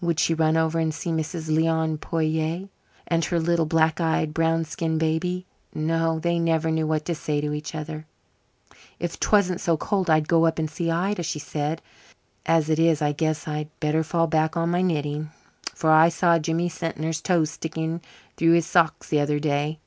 [0.00, 1.46] Would she run over and see Mrs.
[1.46, 2.68] Leon Poirier
[3.06, 5.46] and her little black eyed, brown skinned baby?
[5.72, 8.04] No, they never knew what to say to each other.
[8.98, 11.80] "If 'twasn't so cold I'd go up and see Ida," she said.
[12.44, 15.30] "As it is, I guess I'd better fall back on my knitting,
[15.72, 18.00] for I saw Jimmy Sentner's toes sticking
[18.36, 19.78] through his socks the other day.